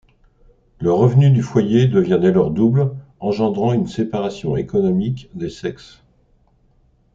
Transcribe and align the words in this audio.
Le 0.79 0.91
revenu 0.91 1.29
du 1.29 1.43
foyer 1.43 1.85
devient 1.87 2.17
dès 2.19 2.31
lors 2.31 2.49
double, 2.49 2.91
engendrant 3.19 3.71
une 3.71 3.85
séparation 3.85 4.57
économique 4.57 5.29
des 5.35 5.51
sexes. 5.51 6.01